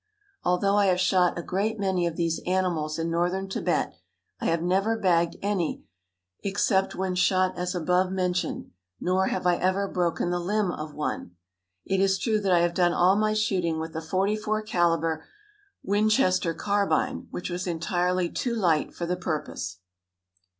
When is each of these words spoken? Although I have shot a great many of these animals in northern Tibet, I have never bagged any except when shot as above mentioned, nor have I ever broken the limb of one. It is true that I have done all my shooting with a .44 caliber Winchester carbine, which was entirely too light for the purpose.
Although 0.43 0.77
I 0.77 0.87
have 0.87 0.99
shot 0.99 1.37
a 1.37 1.43
great 1.43 1.79
many 1.79 2.07
of 2.07 2.15
these 2.15 2.41
animals 2.47 2.97
in 2.97 3.11
northern 3.11 3.47
Tibet, 3.47 3.93
I 4.39 4.45
have 4.45 4.63
never 4.63 4.97
bagged 4.97 5.35
any 5.43 5.83
except 6.41 6.95
when 6.95 7.13
shot 7.13 7.55
as 7.55 7.75
above 7.75 8.11
mentioned, 8.11 8.71
nor 8.99 9.27
have 9.27 9.45
I 9.45 9.57
ever 9.57 9.87
broken 9.87 10.31
the 10.31 10.39
limb 10.39 10.71
of 10.71 10.95
one. 10.95 11.35
It 11.85 11.99
is 11.99 12.17
true 12.17 12.39
that 12.41 12.51
I 12.51 12.61
have 12.61 12.73
done 12.73 12.93
all 12.93 13.15
my 13.15 13.35
shooting 13.35 13.79
with 13.79 13.95
a 13.95 13.99
.44 13.99 14.65
caliber 14.65 15.23
Winchester 15.83 16.55
carbine, 16.55 17.27
which 17.29 17.51
was 17.51 17.67
entirely 17.67 18.27
too 18.27 18.55
light 18.55 18.95
for 18.95 19.05
the 19.05 19.15
purpose. 19.17 19.81